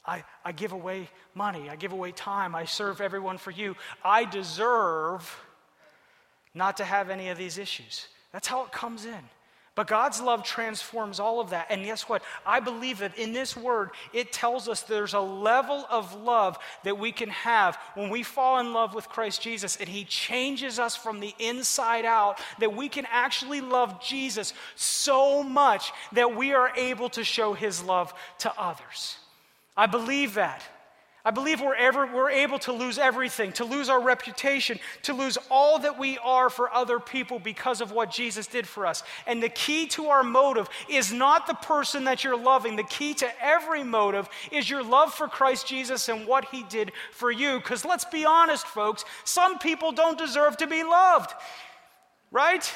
[0.03, 1.69] I, I give away money.
[1.69, 2.55] I give away time.
[2.55, 3.75] I serve everyone for you.
[4.03, 5.31] I deserve
[6.55, 8.07] not to have any of these issues.
[8.31, 9.21] That's how it comes in.
[9.75, 11.67] But God's love transforms all of that.
[11.69, 12.23] And guess what?
[12.45, 16.97] I believe that in this word, it tells us there's a level of love that
[16.97, 20.95] we can have when we fall in love with Christ Jesus and He changes us
[20.95, 26.71] from the inside out, that we can actually love Jesus so much that we are
[26.77, 29.17] able to show His love to others.
[29.75, 30.63] I believe that.
[31.27, 35.39] I believe we're, ever, we're able to lose everything, to lose our reputation, to lose
[35.49, 39.01] all that we are for other people because of what Jesus did for us.
[39.25, 42.75] And the key to our motive is not the person that you're loving.
[42.75, 46.91] The key to every motive is your love for Christ Jesus and what he did
[47.11, 47.57] for you.
[47.57, 51.33] Because let's be honest, folks, some people don't deserve to be loved,
[52.29, 52.71] right?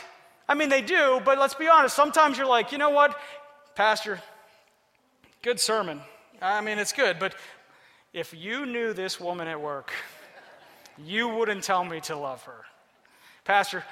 [0.48, 1.96] I mean, they do, but let's be honest.
[1.96, 3.16] Sometimes you're like, you know what,
[3.76, 4.20] Pastor,
[5.44, 6.02] good sermon.
[6.42, 7.36] I mean, it's good, but
[8.14, 9.92] if you knew this woman at work,
[10.98, 12.66] you wouldn't tell me to love her.
[13.46, 13.84] Pastor,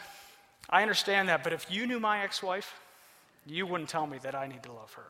[0.69, 2.80] I understand that, but if you knew my ex wife,
[3.45, 5.06] you wouldn't tell me that I need to love her.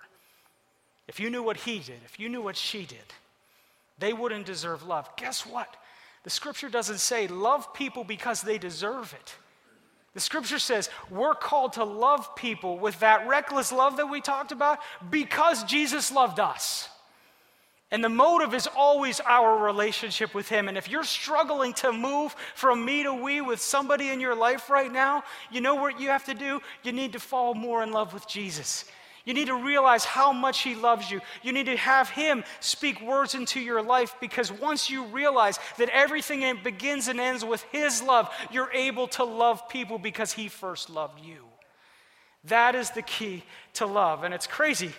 [1.08, 2.98] If you knew what he did, if you knew what she did,
[3.98, 5.10] they wouldn't deserve love.
[5.15, 5.76] Guess what?
[6.24, 9.36] The scripture doesn't say love people because they deserve it.
[10.13, 14.52] The scripture says we're called to love people with that reckless love that we talked
[14.52, 16.89] about because Jesus loved us.
[17.89, 20.67] And the motive is always our relationship with Him.
[20.67, 24.69] And if you're struggling to move from me to we with somebody in your life
[24.69, 26.60] right now, you know what you have to do?
[26.84, 28.84] You need to fall more in love with Jesus.
[29.23, 31.21] You need to realize how much He loves you.
[31.43, 35.89] You need to have Him speak words into your life because once you realize that
[35.89, 40.89] everything begins and ends with His love, you're able to love people because He first
[40.89, 41.45] loved you.
[42.45, 43.43] That is the key
[43.76, 44.23] to love.
[44.23, 44.91] And it's crazy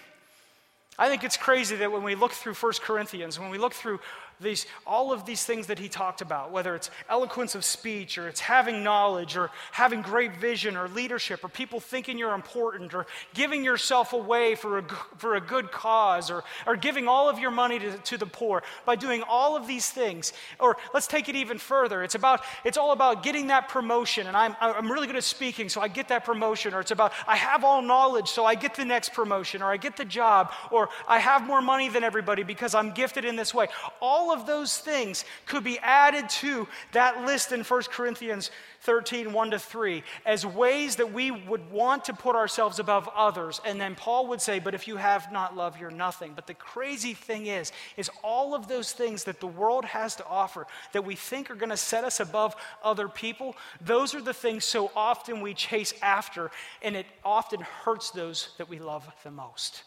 [0.99, 4.01] I think it's crazy that when we look through 1 Corinthians, when we look through
[4.41, 8.29] these, all of these things that he talked about, whether it's eloquence of speech or
[8.29, 13.07] it's having knowledge or having great vision or leadership or people thinking you're important or
[13.35, 14.85] giving yourself away for a,
[15.17, 18.63] for a good cause or, or giving all of your money to, to the poor
[18.87, 20.33] by doing all of these things.
[20.61, 22.03] Or let's take it even further.
[22.03, 25.69] It's, about, it's all about getting that promotion and I'm, I'm really good at speaking,
[25.69, 26.75] so I get that promotion.
[26.75, 29.77] Or it's about I have all knowledge, so I get the next promotion or I
[29.77, 33.53] get the job or I have more money than everybody because I'm gifted in this
[33.53, 33.69] way.
[34.01, 38.51] All of those things could be added to that list in 1 Corinthians
[38.83, 43.61] 13, 1 to 3, as ways that we would want to put ourselves above others.
[43.65, 46.33] And then Paul would say, But if you have not love, you're nothing.
[46.35, 50.27] But the crazy thing is, is all of those things that the world has to
[50.27, 54.35] offer that we think are going to set us above other people, those are the
[54.35, 56.51] things so often we chase after,
[56.83, 59.83] and it often hurts those that we love the most.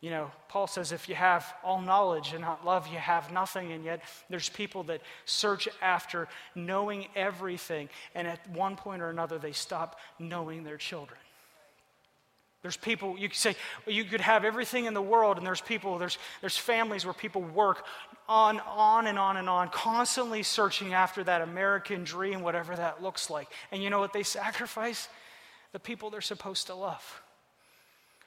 [0.00, 3.72] You know, Paul says if you have all knowledge and not love, you have nothing.
[3.72, 9.38] And yet, there's people that search after knowing everything, and at one point or another,
[9.38, 11.18] they stop knowing their children.
[12.62, 13.54] There's people, you could say,
[13.86, 17.40] you could have everything in the world, and there's people, there's, there's families where people
[17.40, 17.86] work
[18.28, 23.30] on, on and on and on, constantly searching after that American dream, whatever that looks
[23.30, 23.48] like.
[23.70, 25.08] And you know what they sacrifice?
[25.72, 27.22] The people they're supposed to love.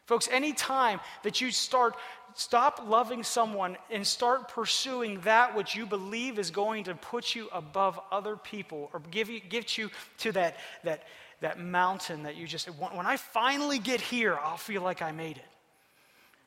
[0.10, 1.94] Folks, anytime that you start
[2.34, 7.48] stop loving someone and start pursuing that which you believe is going to put you
[7.52, 11.04] above other people or give you get you to that that
[11.42, 15.38] that mountain that you just when I finally get here, I'll feel like I made
[15.38, 15.46] it.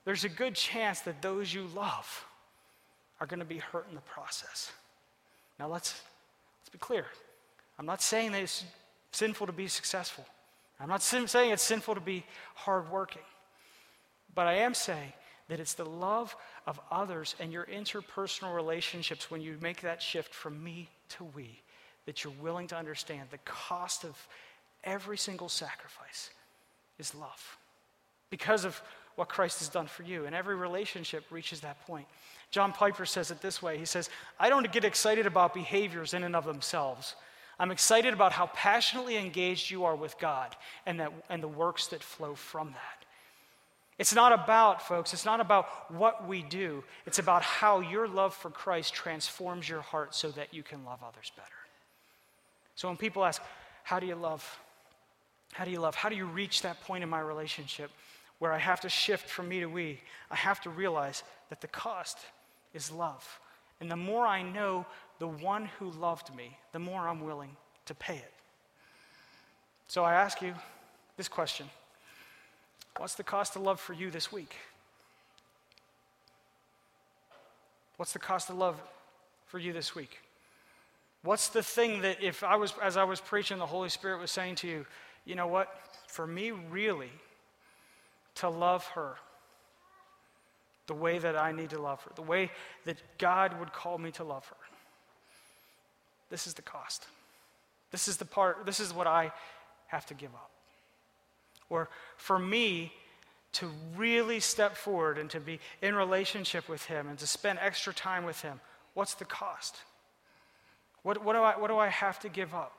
[0.04, 2.26] There's a good chance that those you love
[3.20, 4.72] are going to be hurt in the process.
[5.60, 6.02] Now let's
[6.62, 7.06] let's be clear.
[7.78, 8.64] I'm not saying that it's
[9.12, 10.26] sinful to be successful.
[10.80, 12.24] I'm not saying it's sinful to be
[12.56, 13.22] hardworking.
[14.34, 15.12] But I am saying
[15.48, 16.34] that it's the love
[16.66, 21.60] of others and your interpersonal relationships when you make that shift from me to we
[22.06, 24.16] that you're willing to understand the cost of
[24.84, 26.30] every single sacrifice
[26.98, 27.58] is love
[28.30, 28.80] because of
[29.16, 30.24] what Christ has done for you.
[30.24, 32.06] And every relationship reaches that point.
[32.50, 36.24] John Piper says it this way He says, I don't get excited about behaviors in
[36.24, 37.14] and of themselves.
[37.58, 41.86] I'm excited about how passionately engaged you are with God and, that, and the works
[41.88, 43.04] that flow from that.
[43.98, 46.82] It's not about, folks, it's not about what we do.
[47.06, 51.00] It's about how your love for Christ transforms your heart so that you can love
[51.06, 51.48] others better.
[52.74, 53.42] So when people ask,
[53.84, 54.58] How do you love?
[55.52, 55.94] How do you love?
[55.94, 57.90] How do you reach that point in my relationship
[58.38, 60.00] where I have to shift from me to we?
[60.30, 62.18] I have to realize that the cost
[62.72, 63.40] is love.
[63.80, 64.86] And the more I know
[65.18, 68.32] the one who loved me, the more I'm willing to pay it.
[69.88, 70.54] So I ask you
[71.16, 71.66] this question
[72.98, 74.56] What's the cost of love for you this week?
[77.96, 78.80] What's the cost of love
[79.46, 80.18] for you this week?
[81.22, 84.30] What's the thing that if I was as I was preaching the Holy Spirit was
[84.30, 84.86] saying to you,
[85.24, 85.68] you know what?
[86.08, 87.12] For me really
[88.36, 89.16] to love her
[90.86, 92.50] the way that I need to love her, the way
[92.84, 94.56] that God would call me to love her.
[96.28, 97.06] This is the cost.
[97.90, 99.32] This is the part, this is what I
[99.86, 100.51] have to give up.
[101.72, 102.92] Or for me
[103.52, 107.94] to really step forward and to be in relationship with Him and to spend extra
[107.94, 108.60] time with Him,
[108.92, 109.76] what's the cost?
[111.02, 112.74] What, what, do, I, what do I have to give up?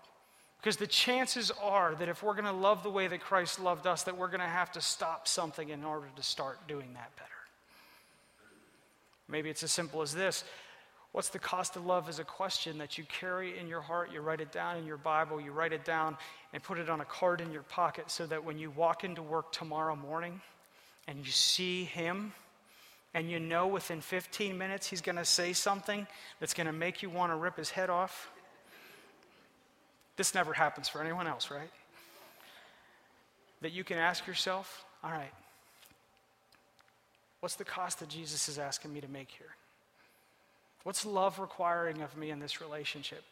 [0.59, 3.87] Because the chances are that if we're going to love the way that Christ loved
[3.87, 7.15] us, that we're going to have to stop something in order to start doing that
[7.15, 7.29] better.
[9.27, 10.43] Maybe it's as simple as this
[11.13, 14.11] What's the cost of love is a question that you carry in your heart.
[14.11, 16.17] You write it down in your Bible, you write it down
[16.51, 19.21] and put it on a card in your pocket so that when you walk into
[19.21, 20.41] work tomorrow morning
[21.07, 22.33] and you see him
[23.13, 26.07] and you know within 15 minutes he's going to say something
[26.39, 28.31] that's going to make you want to rip his head off.
[30.17, 31.69] This never happens for anyone else, right?
[33.61, 35.33] That you can ask yourself, all right,
[37.39, 39.55] what's the cost that Jesus is asking me to make here?
[40.83, 43.23] What's love requiring of me in this relationship?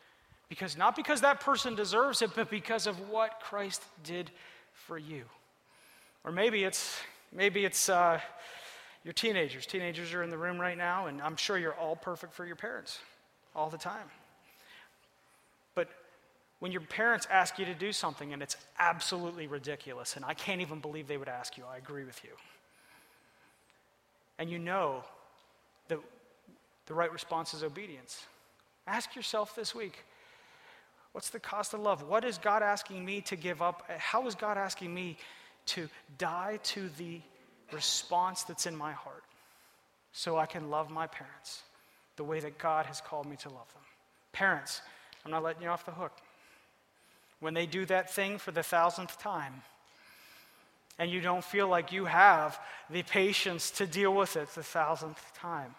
[0.50, 4.32] Because not because that person deserves it, but because of what Christ did
[4.74, 5.24] for you.
[6.24, 7.00] Or maybe it's
[7.32, 8.20] maybe it's uh,
[9.04, 9.66] your teenagers.
[9.66, 12.56] Teenagers are in the room right now, and I'm sure you're all perfect for your
[12.56, 13.00] parents
[13.56, 14.08] all the time.
[15.74, 15.88] But
[16.60, 20.62] when your parents ask you to do something and it's absolutely ridiculous, and I can't
[20.62, 22.32] even believe they would ask you, I agree with you.
[24.38, 25.04] And you know
[25.88, 26.00] that
[26.92, 28.26] the right response is obedience.
[28.86, 30.04] Ask yourself this week
[31.14, 32.04] what's the cost of love?
[32.04, 33.90] What is God asking me to give up?
[33.98, 35.16] How is God asking me
[35.68, 35.88] to
[36.18, 37.22] die to the
[37.72, 39.24] response that's in my heart
[40.12, 41.64] so I can love my parents
[42.18, 43.84] the way that God has called me to love them?
[44.34, 44.82] Parents,
[45.24, 46.18] I'm not letting you off the hook.
[47.40, 49.62] When they do that thing for the thousandth time,
[51.00, 55.24] and you don't feel like you have the patience to deal with it the thousandth
[55.36, 55.74] time,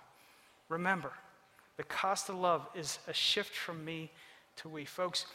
[0.73, 1.13] Remember,
[1.77, 4.11] the cost of love is a shift from me
[4.57, 4.87] to we.
[4.87, 5.27] Folks,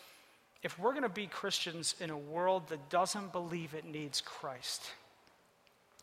[0.64, 4.90] if we're going to be Christians in a world that doesn't believe it needs Christ,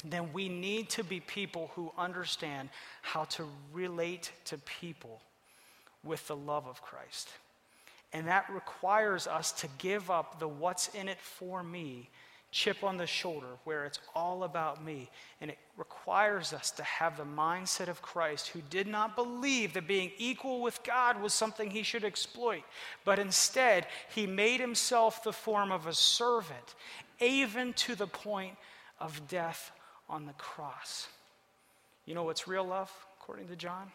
[0.05, 2.69] then we need to be people who understand
[3.03, 5.21] how to relate to people
[6.05, 7.29] with the love of Christ.
[8.13, 12.09] And that requires us to give up the what's in it for me
[12.55, 15.11] chip on the shoulder where it's all about me.
[15.41, 19.89] And it requires us to have the mindset of Christ, who did not believe that
[19.89, 22.63] being equal with God was something he should exploit,
[23.05, 26.77] but instead, he made himself the form of a servant,
[27.21, 28.57] even to the point
[29.01, 29.73] of death
[30.09, 31.09] on the cross.
[32.07, 33.91] You know what's real love, according to John?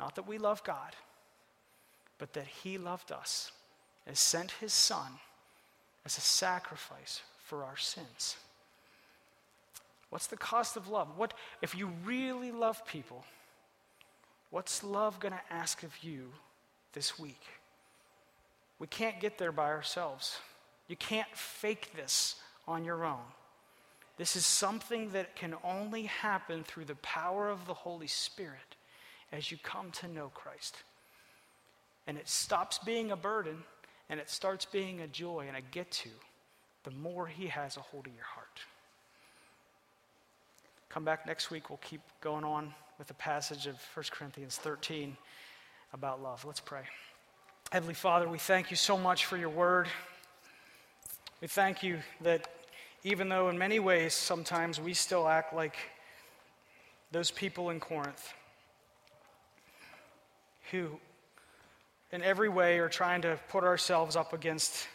[0.00, 0.96] Not that we love God,
[2.18, 3.52] but that he loved us
[4.08, 5.12] and sent his son
[6.04, 7.22] as a sacrifice
[7.52, 8.38] for our sins.
[10.08, 11.18] What's the cost of love?
[11.18, 13.26] What if you really love people?
[14.48, 16.30] What's love going to ask of you
[16.94, 17.42] this week?
[18.78, 20.38] We can't get there by ourselves.
[20.88, 22.36] You can't fake this
[22.66, 23.20] on your own.
[24.16, 28.76] This is something that can only happen through the power of the Holy Spirit
[29.30, 30.74] as you come to know Christ.
[32.06, 33.58] And it stops being a burden
[34.08, 36.08] and it starts being a joy and a get to
[36.84, 38.60] the more He has a hold of your heart.
[40.88, 41.70] Come back next week.
[41.70, 45.16] We'll keep going on with the passage of 1 Corinthians 13
[45.92, 46.44] about love.
[46.44, 46.82] Let's pray.
[47.70, 49.88] Heavenly Father, we thank you so much for your word.
[51.40, 52.46] We thank you that
[53.04, 55.76] even though in many ways sometimes we still act like
[57.10, 58.34] those people in Corinth
[60.70, 60.98] who,
[62.12, 64.86] in every way, are trying to put ourselves up against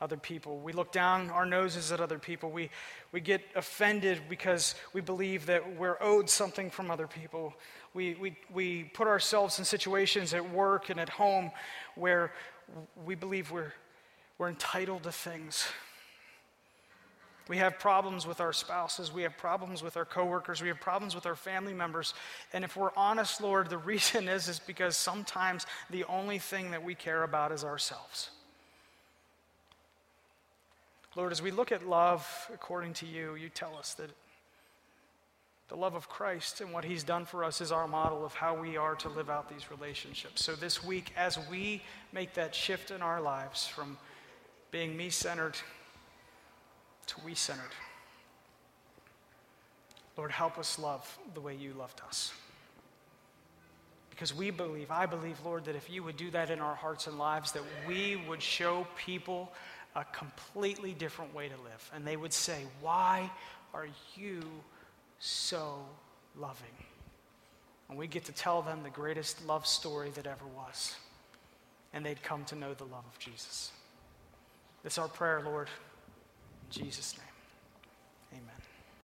[0.00, 0.58] other people.
[0.58, 2.50] We look down our noses at other people.
[2.50, 2.70] We,
[3.12, 7.54] we get offended because we believe that we're owed something from other people.
[7.92, 11.50] We, we, we put ourselves in situations at work and at home
[11.96, 12.32] where
[13.04, 13.72] we believe we're,
[14.38, 15.66] we're entitled to things.
[17.50, 19.12] We have problems with our spouses.
[19.12, 20.62] We have problems with our coworkers.
[20.62, 22.14] We have problems with our family members.
[22.52, 26.82] And if we're honest, Lord, the reason is, is because sometimes the only thing that
[26.82, 28.30] we care about is ourselves.
[31.16, 34.10] Lord, as we look at love according to you, you tell us that
[35.68, 38.60] the love of Christ and what he's done for us is our model of how
[38.60, 40.44] we are to live out these relationships.
[40.44, 41.82] So this week, as we
[42.12, 43.96] make that shift in our lives from
[44.70, 45.56] being me centered
[47.06, 47.72] to we centered,
[50.16, 52.32] Lord, help us love the way you loved us.
[54.10, 57.06] Because we believe, I believe, Lord, that if you would do that in our hearts
[57.06, 59.50] and lives, that we would show people
[59.96, 61.90] a completely different way to live.
[61.94, 63.30] And they would say, Why
[63.74, 64.42] are you
[65.18, 65.78] so
[66.38, 66.66] loving?
[67.88, 70.94] And we get to tell them the greatest love story that ever was.
[71.92, 73.72] And they'd come to know the love of Jesus.
[74.84, 75.68] Is our prayer, Lord.
[75.68, 77.29] In Jesus' name.